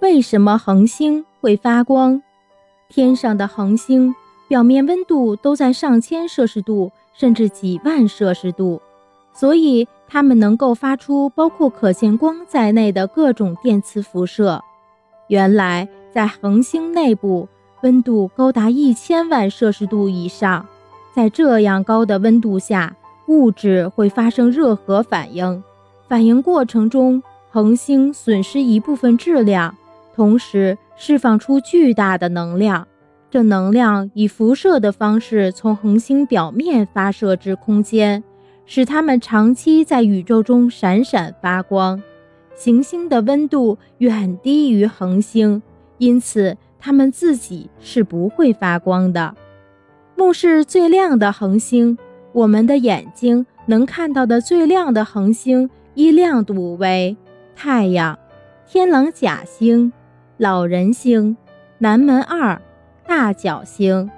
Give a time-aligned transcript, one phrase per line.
[0.00, 2.22] 为什么恒星会发光？
[2.88, 4.14] 天上的恒星
[4.46, 8.80] 表面温度都在上千摄氏度，甚至几万摄氏度，
[9.32, 14.62] 所以它们能够发出包括可见光在内的各种电磁辐射。
[15.28, 17.48] 原来，在恒星内部，
[17.82, 20.66] 温度高达一千万摄氏度以上，
[21.14, 22.94] 在这样高的温度下，
[23.26, 25.64] 物质会发生热核反应，
[26.06, 29.74] 反应过程中，恒星损失一部分质量。
[30.16, 32.88] 同时释放出巨大的能量，
[33.30, 38.24] 这能量以辐射的方式从恒星表面发射至空间，
[38.64, 42.02] 使它们长期在宇宙中闪闪发光。
[42.54, 45.60] 行星的温度远低于恒星，
[45.98, 49.34] 因此它们自己是不会发光的。
[50.14, 51.98] 目视最亮的恒星，
[52.32, 57.14] 我们的眼睛能看到的最亮的恒星，依亮度为
[57.54, 58.18] 太阳、
[58.66, 59.92] 天狼假星。
[60.38, 61.34] 老人星、
[61.78, 62.60] 南门二、
[63.06, 64.10] 大角星。